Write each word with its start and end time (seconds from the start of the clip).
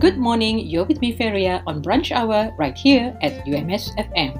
Good 0.00 0.16
morning, 0.16 0.60
you're 0.60 0.84
with 0.84 1.00
me, 1.00 1.10
Feria, 1.10 1.60
on 1.66 1.82
Brunch 1.82 2.12
Hour 2.12 2.54
right 2.56 2.78
here 2.78 3.18
at 3.20 3.44
UMS 3.48 3.90
FM. 3.98 4.38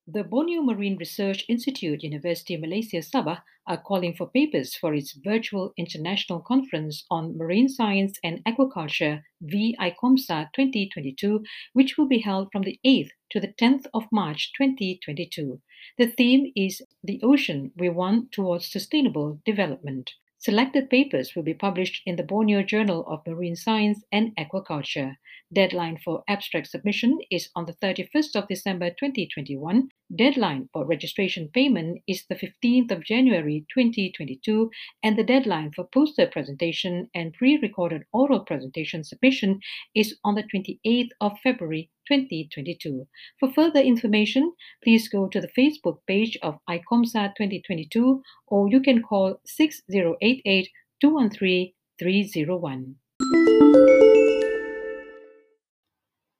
The 0.07 0.23
Borneo 0.23 0.61
Marine 0.61 0.95
Research 0.97 1.43
Institute, 1.49 2.01
University 2.01 2.55
of 2.55 2.61
Malaysia 2.61 3.03
Sabah, 3.03 3.41
are 3.67 3.81
calling 3.81 4.13
for 4.13 4.29
papers 4.29 4.75
for 4.75 4.93
its 4.93 5.19
virtual 5.21 5.73
international 5.77 6.39
conference 6.39 7.03
on 7.11 7.37
marine 7.37 7.67
science 7.67 8.17
and 8.23 8.39
aquaculture, 8.47 9.21
VICOMSA 9.43 10.47
2022, 10.55 11.43
which 11.73 11.97
will 11.97 12.07
be 12.07 12.19
held 12.19 12.47
from 12.53 12.63
the 12.63 12.79
8th 12.87 13.11
to 13.31 13.39
the 13.39 13.53
10th 13.53 13.87
of 13.93 14.03
March 14.11 14.51
2022. 14.57 15.61
The 15.97 16.07
theme 16.07 16.51
is 16.55 16.81
The 17.03 17.19
Ocean 17.23 17.71
We 17.77 17.89
Want 17.89 18.31
Towards 18.31 18.69
Sustainable 18.69 19.39
Development. 19.45 20.11
Selected 20.37 20.89
papers 20.89 21.35
will 21.35 21.43
be 21.43 21.53
published 21.53 22.01
in 22.05 22.15
the 22.15 22.23
Borneo 22.23 22.63
Journal 22.63 23.05
of 23.07 23.25
Marine 23.27 23.55
Science 23.55 24.03
and 24.11 24.35
Aquaculture. 24.35 25.17
Deadline 25.53 25.97
for 26.03 26.23
abstract 26.27 26.67
submission 26.67 27.19
is 27.29 27.49
on 27.55 27.65
the 27.65 27.73
31st 27.73 28.35
of 28.35 28.47
December 28.47 28.89
2021. 28.89 29.89
Deadline 30.15 30.67
for 30.73 30.83
registration 30.83 31.47
payment 31.53 32.01
is 32.07 32.25
the 32.27 32.35
15th 32.35 32.89
of 32.89 33.03
January 33.03 33.65
2022 33.71 34.71
and 35.03 35.15
the 35.15 35.23
deadline 35.23 35.71
for 35.75 35.87
poster 35.93 36.25
presentation 36.25 37.07
and 37.13 37.33
pre-recorded 37.33 38.03
oral 38.11 38.39
presentation 38.39 39.03
submission 39.03 39.59
is 39.93 40.17
on 40.23 40.33
the 40.33 40.43
28th 40.43 41.11
of 41.21 41.39
February 41.43 41.91
2022. 42.11 43.07
For 43.39 43.51
further 43.53 43.79
information, 43.79 44.53
please 44.83 45.07
go 45.07 45.27
to 45.27 45.39
the 45.39 45.51
Facebook 45.57 45.99
page 46.07 46.37
of 46.41 46.59
ICOMSA 46.69 47.35
2022 47.37 48.21
or 48.47 48.69
you 48.69 48.81
can 48.81 49.01
call 49.01 49.39
6088 49.45 50.69
213 50.99 51.73
301. 51.99 52.95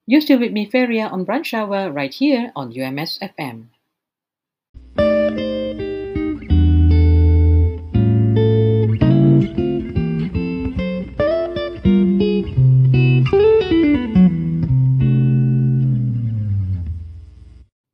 You're 0.07 0.21
still 0.21 0.39
with 0.39 0.51
me, 0.51 0.69
Feria, 0.69 1.07
on 1.07 1.25
Brunch 1.25 1.53
Hour 1.53 1.91
right 1.91 2.13
here 2.13 2.51
on 2.55 2.73
UMS 2.73 3.19
FM. 3.19 3.67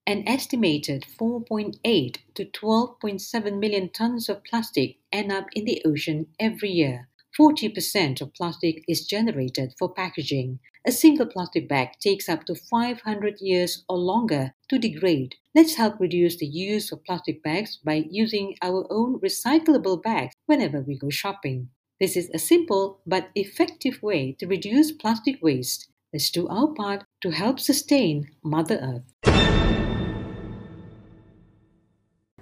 An 0.08 0.24
estimated 0.26 1.06
4.8 1.20 2.16
to 2.36 2.46
12.7 2.46 3.60
million 3.60 3.90
tons 3.90 4.30
of 4.30 4.42
plastic 4.46 5.00
end 5.12 5.34
up 5.34 5.48
in 5.52 5.66
the 5.66 5.82
ocean 5.84 6.28
every 6.40 6.70
year. 6.70 7.10
40% 7.38 8.22
of 8.22 8.34
plastic 8.34 8.86
is 8.88 9.06
generated 9.06 9.74
for 9.78 9.94
packaging. 9.94 10.60
A 10.86 10.94
single 10.94 11.26
plastic 11.26 11.68
bag 11.68 11.90
takes 12.00 12.30
up 12.30 12.46
to 12.46 12.56
500 12.56 13.42
years 13.42 13.84
or 13.90 13.98
longer 13.98 14.54
to 14.70 14.80
degrade. 14.80 15.36
Let's 15.54 15.76
help 15.76 16.00
reduce 16.00 16.38
the 16.38 16.48
use 16.48 16.90
of 16.94 17.04
plastic 17.04 17.44
bags 17.44 17.76
by 17.76 18.06
using 18.10 18.56
our 18.62 18.88
own 18.90 19.20
recyclable 19.20 20.02
bags 20.02 20.34
whenever 20.46 20.80
we 20.80 20.98
go 20.98 21.10
shopping. 21.10 21.68
This 22.00 22.16
is 22.16 22.30
a 22.34 22.40
simple 22.40 23.02
but 23.06 23.28
effective 23.36 24.02
way 24.02 24.38
to 24.40 24.48
reduce 24.48 24.94
plastic 24.94 25.44
waste. 25.44 25.90
Let's 26.14 26.32
do 26.32 26.48
our 26.48 26.68
part 26.74 27.04
to 27.24 27.32
help 27.32 27.60
sustain 27.60 28.30
Mother 28.42 28.80
Earth. 28.82 29.47